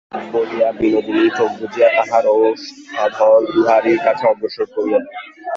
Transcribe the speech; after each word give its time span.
বলিয়া 0.33 0.69
বিনোদিনী 0.79 1.25
চোখ 1.37 1.51
বুজিয়া 1.59 1.89
তাহার 1.97 2.25
ওষ্ঠাধর 2.37 3.41
বিহারীর 3.53 3.99
কাছে 4.05 4.23
অগ্রসর 4.27 4.67
করিয়া 4.75 4.99
দিল। 4.99 5.15